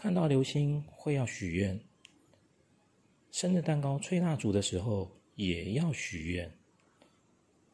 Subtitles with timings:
[0.00, 1.80] 看到流星会要许愿，
[3.32, 6.56] 生日蛋糕吹蜡烛的时候也要许愿。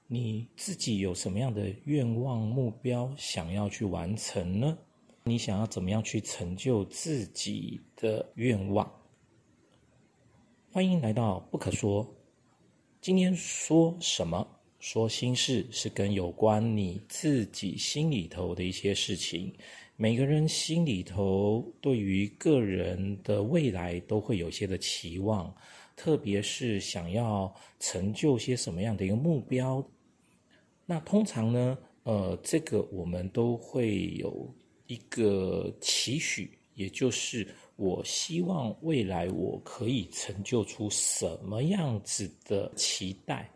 [0.06, 4.78] 你自己有什么样的愿望目标想要去完成呢？
[5.24, 8.90] 你想要怎么样去成就自己的愿望？
[10.72, 12.10] 欢迎来到不可说。
[13.02, 14.48] 今天说什么？
[14.80, 19.54] 说心事是跟有关你自己心里头的一些事情。
[19.96, 25.54] 每个人心里头对于个人的未来都会有些的期望，
[25.94, 29.84] 特别是想要成就些什么样的一个目标。
[30.84, 34.52] 那通常呢，呃，这个我们都会有
[34.88, 43.48] 一个期许，也就是我希望未来我可以成就出什么样子的期待。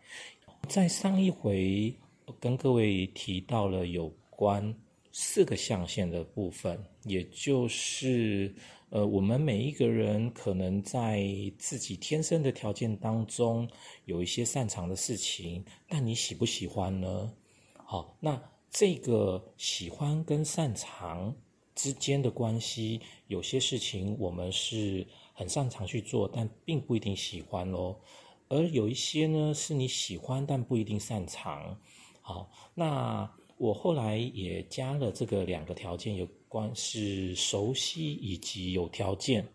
[0.69, 1.93] 在上一回
[2.39, 4.73] 跟各位提到了有关
[5.11, 8.53] 四个象限的部分，也就是
[8.89, 11.23] 呃，我们每一个人可能在
[11.57, 13.69] 自己天生的条件当中
[14.05, 17.33] 有一些擅长的事情，但你喜不喜欢呢？
[17.75, 21.35] 好，那这个喜欢跟擅长
[21.73, 27.99] 之间的关系，有些事情我们是很擅长去做，但并不一定喜欢喽。
[28.47, 31.79] 而有一些呢，是你喜欢但不一定擅长。
[32.21, 39.45] 好，那我后来也加了这个两个条件，有关是熟悉以及有条件。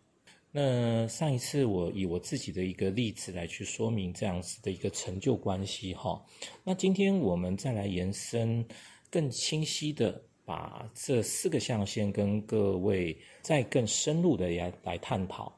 [0.53, 6.23] 那上一次我以我自己的一个例子来去说明这样子的一个成就关系哈。
[6.63, 8.63] 那今天我们再来延伸，
[9.11, 15.51] 更清晰的把这四个象限跟各位再更深入的来来探讨。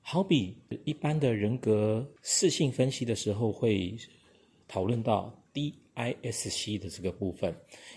[0.00, 3.94] 好比一般的人格四性分析的时候，会
[4.68, 5.34] 讨论到
[5.98, 7.52] I S C 的这个部分，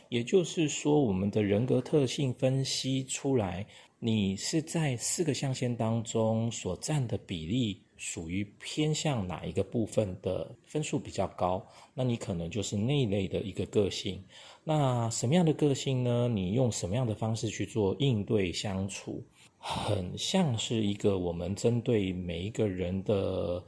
[0.09, 3.63] 也就是说，我们的人格特性分析出来，
[3.99, 14.19] 你是在四个象限当中所占的比例属于偏向哪一个部分的分数比较高，那你可能就是那一类的一个个性。
[14.63, 16.27] 那什么样的个性呢？
[16.27, 19.23] 你用什么样的方式去做应对相处？
[19.59, 23.63] 很像是一个我们针对每一个人的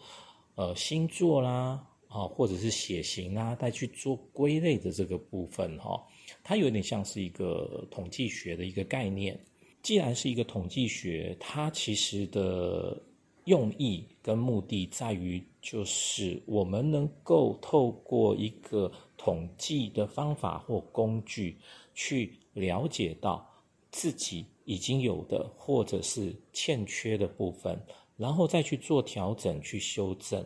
[0.56, 1.80] 呃星座啦
[2.14, 6.00] 啊，或者是血型啊，再去做归类的这个部分哈，
[6.44, 9.38] 它有点像是一个统计学的一个概念。
[9.82, 13.02] 既然是一个统计学，它其实的
[13.46, 21.58] 用意跟目的在于，就是我们能够透过一个统计的方法或工具，
[21.96, 23.44] 去了解到
[23.92, 24.46] 自己。
[24.66, 27.78] 已经有的或者是欠缺的部分，
[28.16, 30.42] 然后再去做调整、去修正，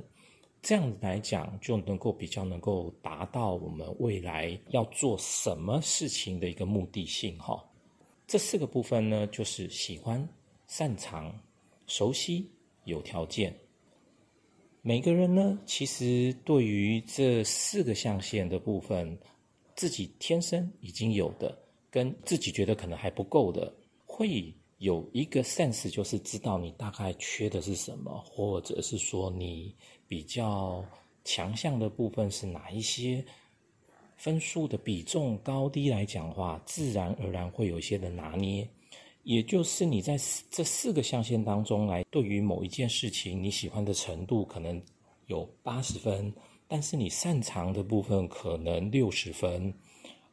[0.68, 7.64] 这样来讲就能够比较能够达到我们未来要做什么事情的一个目的性哈。
[8.28, 10.28] 这四个部分呢，就是喜欢、
[10.68, 11.34] 擅长、
[11.86, 12.52] 熟悉、
[12.84, 13.58] 有条件。
[14.82, 19.18] 每个人呢，其实对于这四个象限的部分，
[19.74, 21.58] 自己天生已经有的，
[21.90, 23.74] 跟自己觉得可能还不够的。
[24.06, 29.74] 会有一个 sense，就是知道你大概缺的是什么，或者是说你
[30.08, 30.84] 比较
[31.24, 33.24] 强项的部分是哪一些，
[34.16, 38.68] 分数的比重高低来讲的话，自然而然会有一些的拿捏。
[39.24, 40.18] 也就是你在
[40.50, 44.82] 这四个象限当中来，对于某一件事情你喜欢的程度可能
[45.26, 46.34] 有八十分，
[46.68, 49.74] 但是你擅长的部分可能六十分，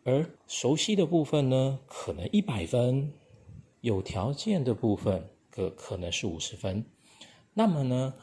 [0.04, 3.12] 而熟悉的部分呢，可能一百分。
[3.80, 6.82] 有条件的部分可可能是五十分，
[7.52, 8.14] 那么呢，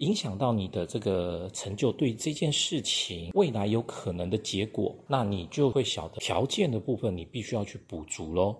[0.00, 8.56] 影响到你的这个成就，对这件事情未来有可能的结果，那你就会晓得条件的部分你必须要去补足喽。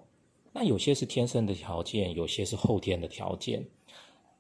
[0.53, 3.65] 那有些是天生的条件，有些是后天的条件。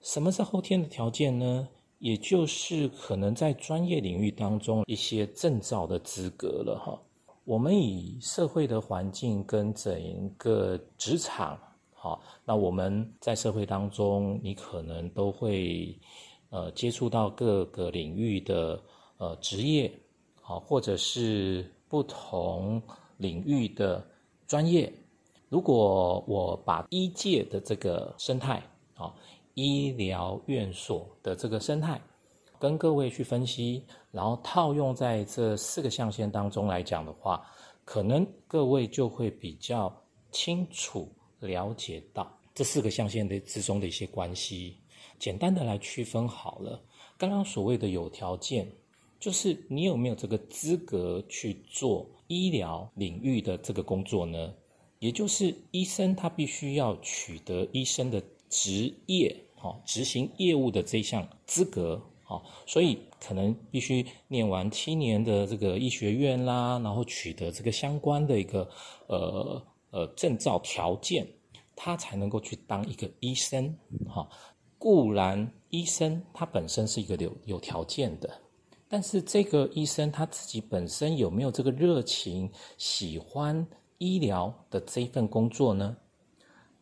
[0.02, 1.68] 什么是后天的条件呢？
[1.98, 6.98] 也就是可能在专业领域当中一些证照的资格了哈。
[7.44, 11.58] 我们以社会的环境跟整个职场。
[11.92, 15.94] 好，那我们在社会当中，你可能都会，
[16.50, 18.80] 呃，接触到各个领域的
[19.16, 19.90] 呃职业，
[20.40, 22.82] 好，或者是不同
[23.16, 24.06] 领域的
[24.46, 24.92] 专业。
[25.48, 28.62] 如果我把医界的这个生态，
[28.94, 29.14] 啊，
[29.54, 32.00] 医疗院所的这个生态，
[32.58, 37.44] 跟各位去分析，然后套用在这四个象限当中来讲的话，
[37.84, 39.90] 可能各位就会比较
[40.30, 41.08] 清楚。
[41.40, 44.76] 了解到这四个象限的之中的一些关系，
[45.20, 46.82] 简单的来区分好了。
[47.16, 48.66] 刚刚所谓的有条件，
[49.20, 54.52] 就是你有没有这个资格去做医疗领域的这个工作呢？
[54.98, 68.68] 也就是医生他必须要取得医生的执业，好执行业务的这项资格，好，所以可能必须念完七年的这个医学院啦，然后取得这个相关的一个
[69.06, 71.26] 呃呃证照条件，
[71.76, 73.76] 他才能够去当一个医生，
[74.08, 74.26] 哈。
[74.80, 78.30] 固然医生他本身是一个有有条件的。
[78.88, 83.64] 但是这个医生他自己本身有没有这个热情，喜欢
[83.98, 85.94] 医疗的这一份工作呢？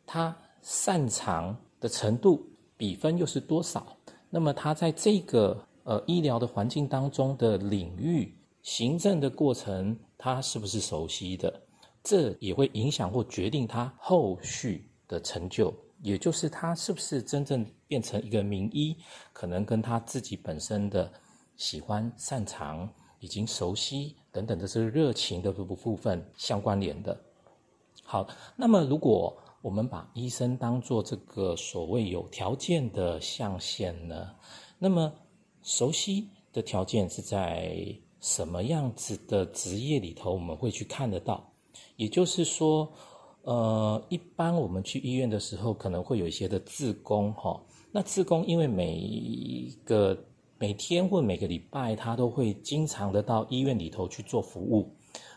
[0.06, 3.96] 他擅长的程度比分又是多少？
[4.30, 11.60] 那么他在这个呃医疗的环境当中的领域行政的过程，他是不是熟悉的？
[12.04, 18.96] 这也会影响或决定他后续的成就，也就是他是不是真正变成一个名医，
[19.32, 21.11] 可能跟他自己本身的。
[21.56, 22.88] 喜欢、擅长、
[23.19, 27.20] 已经熟悉等等的这个热情的部部分相关联的。
[28.05, 34.32] 好，那么如果我们把医生当做这个所谓有条件的象限呢？
[34.79, 35.12] 那么
[35.64, 37.76] 熟悉的条件是在
[38.20, 41.52] 什么样子的职业里头我们会去看得到？
[41.96, 42.88] 也就是说，
[43.43, 47.61] 呃，一般我们去医院的时候，可能会有一些的自工哈。
[47.90, 50.17] 那自工因为每个
[50.58, 54.94] 每天或每个礼拜，他都会经常的到医院里头去做服务，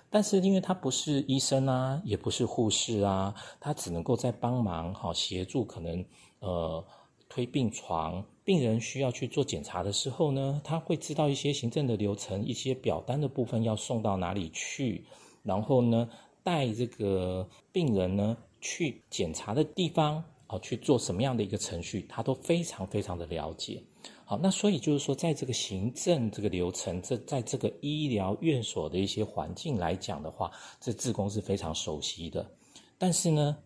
[0.09, 6.03] 但是因为他不是医生啊，也不是护士啊，他只能够在帮忙，好协助可能
[6.39, 6.83] 呃
[7.29, 15.05] 推病床，病人需要去做检查的时候呢，他会知道一些行政的流程，一些表单的部分要送到哪里去，
[15.43, 16.09] 然后呢
[16.43, 23.81] 带这个病人呢去检查的地方，哦去做什么样的一个程序，他都非常非常的了解。
[24.25, 32.49] 好，那所以就是说，在这个行政这个流程，这在这个医疗院所的一些环境来讲的话，这志工是非常熟悉的。
[32.97, 33.57] 但是呢，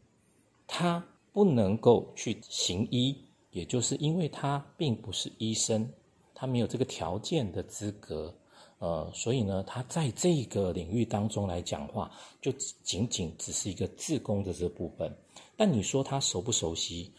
[0.66, 3.16] 他不能够去行医，
[3.52, 5.88] 也就是因为他并不是医生，
[6.34, 8.34] 他没有这个条件的资格，
[8.86, 12.52] 呃，所以呢，他在这个领域当中来讲话，就
[12.84, 15.12] 仅仅只是一个自工的这部分。
[15.58, 17.12] 但你说他熟不熟悉？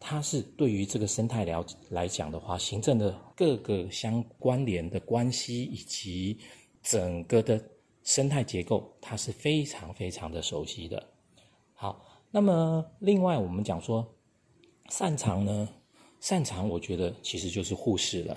[0.00, 6.36] 它是对于这个生态了来讲的话，行政的各个相关联的关系以及
[6.82, 7.62] 整个的
[8.02, 11.00] 生态结构，它是非常非常的熟悉的。
[11.74, 14.04] 好，那么另外我们讲说
[14.88, 15.68] 擅长呢，
[16.18, 18.36] 擅长我觉得其实就是护士了。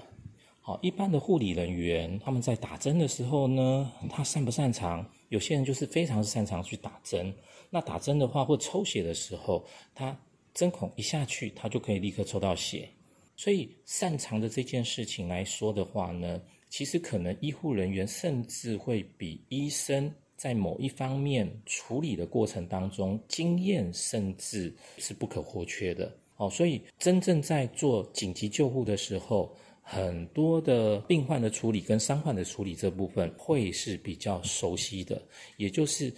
[0.64, 5.04] 好，一般的护理人员他们在打针的时候呢，他擅不擅长？
[5.30, 7.34] 有些人就是非常擅长去打针。
[7.72, 9.66] 那打针的话或抽血的时候，
[9.96, 10.16] 他
[10.54, 12.88] 针孔一下去，他就可以立刻抽到血，
[13.36, 26.48] 所以擅长的这件事情来说的话呢，其实可能医护人员甚至会比医生在某一方面处理的过程当中经验甚至是不可或缺的哦。
[26.52, 35.22] 所以真正在做紧急救护的时候，很多的病患的处理跟伤患的处理这部分会是比较熟悉的，
[35.58, 36.14] 也就是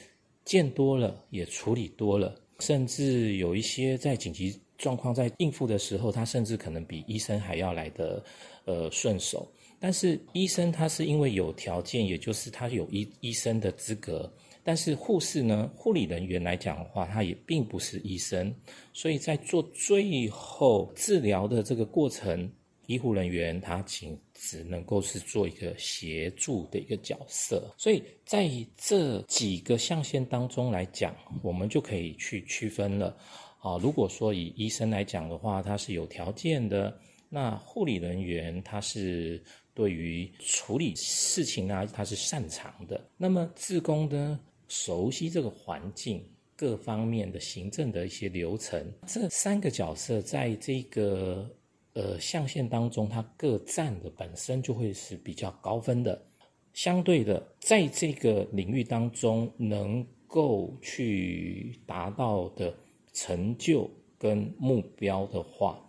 [0.46, 2.36] 见多了也处理多了。
[2.60, 8.24] 甚至有一些在紧急状况在应付的时候，他甚至可能比医生还要来的
[8.66, 9.52] 呃顺手。
[9.80, 14.32] 但是医生他是因为有条件，也就是他有医医生的资格。
[14.64, 18.54] 但是护士呢，护理人员来讲的话，他也并不是医生，
[18.94, 22.50] 所以在做最后治疗的这个过程。
[22.86, 33.16] 医护人员他仅只能够是做一个协助的一个角色，所以在这几个象限当中来讲，我们就可以去区分了。
[33.60, 36.92] 啊，如果说以医生来讲的话，他是有条件的；
[37.30, 39.42] 那护理人员他是
[39.74, 43.00] 对于处理事情啊，他是擅长的。
[43.16, 44.38] 那么自工呢，
[44.68, 46.22] 熟悉这个环境
[46.58, 51.50] 各方面的行政的一些流程，这三个角色在这个。
[51.94, 56.26] 呃，象限当中，它各占的本身就会是比较高分的。
[56.74, 62.76] 相对的，在这个领域当中，能够去达到的
[63.14, 65.80] 成就跟目标的话，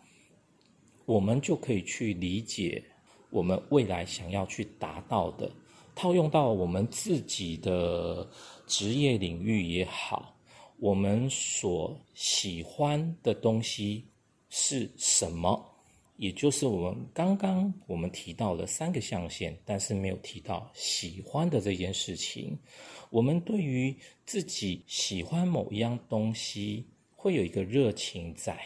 [1.06, 2.84] 我们就可以去理解
[3.30, 5.50] 我们未来想要去达到的，
[5.94, 8.28] 套用到我们自己的
[8.66, 10.36] 职业领域也好，
[10.78, 14.04] 我们所喜欢的东西
[14.50, 15.73] 是什么？
[16.16, 22.56] 也就是我们刚刚我们提到了三个象限，但是没有提到喜欢的这件事情。
[23.10, 23.94] 我们对于
[24.24, 28.58] 自己喜欢某一样东西，会有一个热情在。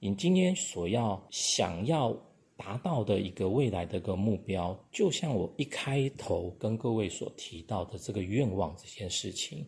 [0.00, 2.14] 你今天所要想要
[2.56, 9.66] 达到的一个未来的一个目标，就像我一开头跟各位所提到的这个愿望这件事情，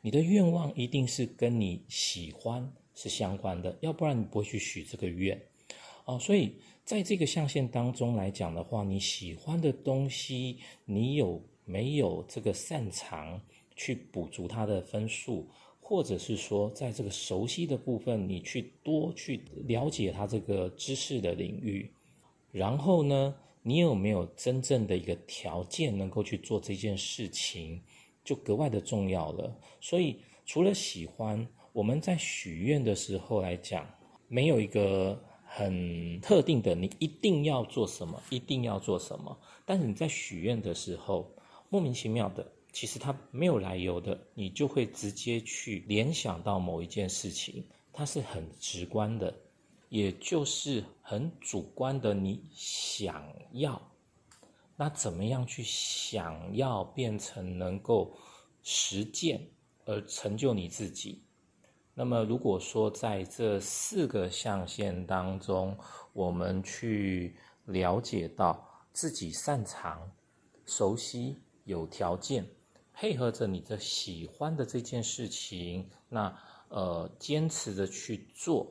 [0.00, 5.40] 你的愿望一定是跟你喜欢是相关的，要不然你不会去许这个愿。
[6.12, 13.40] 哦，所以在这个象限当中来讲的话，你喜欢的东西，你有没有这个擅长
[13.74, 15.48] 去补足它的分数，
[15.80, 21.90] 或者是说在这个熟悉的部分，你去多去了解它这个知识的领域，
[22.50, 27.80] 然后呢，你有没有真正的一个条件能够去做这件事情，
[28.22, 29.58] 就格外的重要了。
[29.80, 33.88] 所以除了喜欢，我们在许愿的时候来讲，
[34.28, 35.18] 没有一个。
[35.54, 39.38] 很特定的，你一定要做什么，一定要做什么。
[39.66, 41.30] 但是你在许愿的时候，
[41.68, 49.34] 莫名其妙的，其实它没有来由的，你就会直接去联想到某一件事情，它是很直观的，
[49.90, 52.14] 也就是很主观的。
[52.14, 53.78] 你想要，
[54.74, 58.16] 那怎么样去想要变成能够
[58.62, 59.38] 实践
[59.84, 61.22] 而成就你自己？
[61.94, 65.76] 那么，如果说在这四个象限当中，
[66.14, 70.10] 我们去了解到自己擅长、
[70.64, 72.46] 熟悉、有条件，
[72.94, 76.34] 配合着你的喜欢的这件事情，那
[76.68, 78.66] 呃，坚持的去做，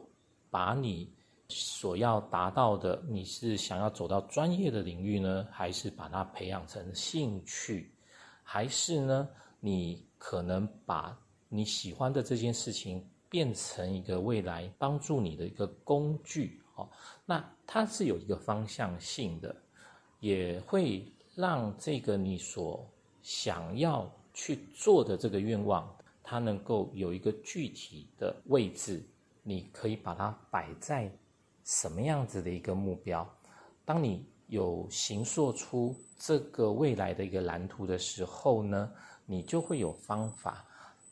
[0.50, 1.14] 把你
[1.48, 7.94] 所要达到的，你是想要走到专业的领域呢，还是把它培养成兴趣，
[8.42, 11.16] 还是呢，你可能把
[11.50, 13.08] 你喜欢的这件事情。
[13.32, 16.90] 变成一个未来帮助你的一个工具哦，
[17.26, 19.56] 那它是有一个方向性的，
[20.20, 22.86] 也会让这个你所
[23.24, 25.90] 想要去做的这个愿望，
[26.22, 29.02] 它能够有一个具体的位置，
[29.44, 31.10] 你可以把它摆在
[31.64, 33.26] 什么样子的一个目标？
[33.86, 38.92] 当你有形塑出这个未来的一个蓝图的时候呢，
[39.26, 40.66] 你就会有方法，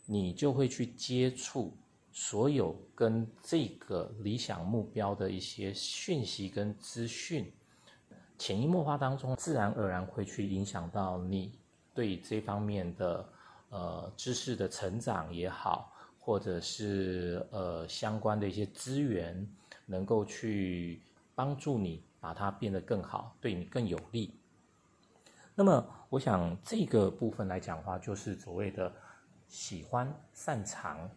[0.05, 1.73] 你就会去接触。
[2.21, 7.49] 所有跟这个理想目标的一些讯息跟资讯，
[8.37, 11.57] 潜移默化当中，自然而然会去影响到你
[11.93, 13.29] 对这方面的
[13.69, 19.49] 呃知识的成长也好，或者是呃相关的一些资源，
[19.85, 21.01] 能够去
[21.33, 24.37] 帮助你把它变得更好，对你更有利。
[25.55, 28.93] 那么，我想这个部分来讲的话，就是所谓的
[29.47, 31.09] 喜欢、擅长。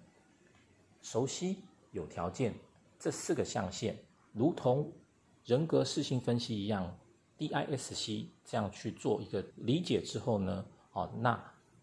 [1.03, 1.59] 熟悉
[1.91, 2.55] 有条件
[2.99, 3.95] 这四个象限，
[4.33, 4.91] 如同
[5.45, 6.97] 人格适性分析一样
[7.37, 11.39] ，DISC 这样去做一个理解之后呢，哦，那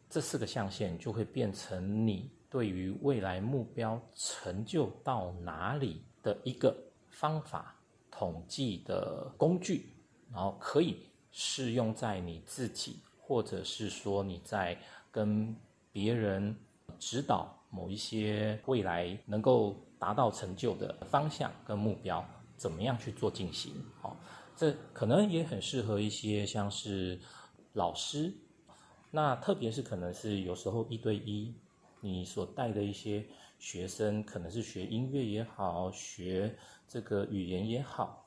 [0.09, 6.75] 这四个象限就会变成你对于未来目标成就到哪里的一个
[7.09, 7.75] 方法
[8.09, 9.89] 统计的工具，
[10.31, 10.97] 然后可以
[11.31, 14.75] 适用在你自己，或者是说你在
[15.11, 15.55] 跟
[15.91, 16.55] 别人
[16.97, 17.55] 指导。
[17.71, 22.25] 某一些未来能够达到成就的方向跟目标，
[22.57, 23.71] 怎么样去做进行？
[24.01, 24.17] 好，
[24.55, 27.19] 这可能也很适合一些像是
[27.73, 28.33] 老师，
[29.11, 31.53] 那特别是可能是有时候一对一，
[32.01, 33.23] 你所带的一些
[33.59, 38.25] 学生，可能是学音乐也好，学这个语言也好，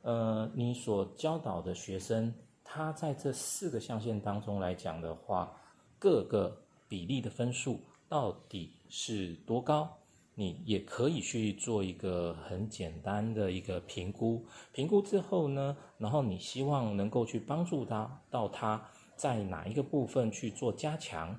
[0.00, 2.32] 呃，你所教导的学生，
[2.64, 5.54] 他在这四个象限当中来讲的话，
[5.98, 7.78] 各个比例的分数。
[8.08, 9.88] 到底是多高？
[10.34, 14.44] 你也可以去做一个很简单的一个评估。
[14.72, 21.36] 评估之后呢，然后你希望能够去帮助他到他在哪一个部分去做加强，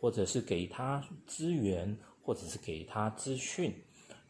[0.00, 3.74] 或者是给他资源，或者是给他资讯，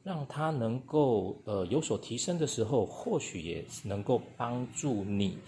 [0.02, 5.38] 让他能够呃有所提升的时候，或许也能够帮助你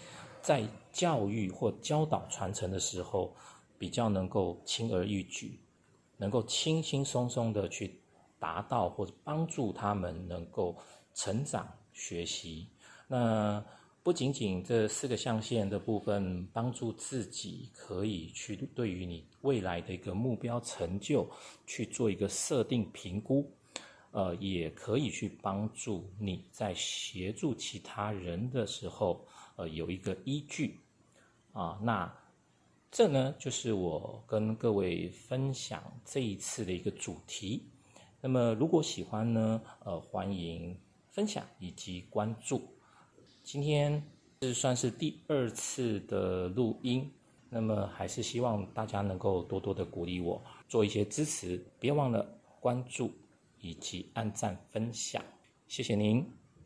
[0.41, 0.63] 在
[0.93, 3.35] 教育或教导传承的时候
[3.79, 5.59] 比较能够轻而易举。
[6.25, 8.01] 能够轻轻松松的去
[8.39, 10.75] 达到或者帮助他们能够
[11.13, 12.67] 成长学习，
[13.07, 13.63] 那
[14.03, 21.29] 不仅仅这四个象限的部分帮助自己可以去对于你未来的一个目标成就
[21.67, 23.53] 去做一个设定评估，
[24.13, 29.27] 呃，也可以去帮助你在协助其他人的时候，
[29.57, 30.81] 呃，有一个依据，
[31.53, 32.11] 啊，那。
[32.95, 37.61] 这呢，就是我跟各位分享这一次的一个主题。
[38.21, 40.79] 那么，如果喜欢呢，呃，欢迎
[41.11, 42.63] 分享以及关注。
[43.43, 44.01] 今天
[44.43, 47.11] 是算是第二次的录音，
[47.51, 52.25] 那么还是希望大家能够多多的鼓励我，做一些支持，别忘了
[52.61, 53.11] 关注
[53.61, 55.21] 以及按赞分享，
[55.67, 56.25] 谢谢您。